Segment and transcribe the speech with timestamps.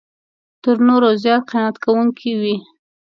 [0.63, 2.55] تر نورو زیات قناعت کوونکی وي.